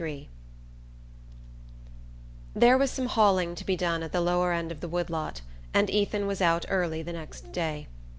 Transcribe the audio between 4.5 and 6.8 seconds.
end of the wood lot, and Ethan was out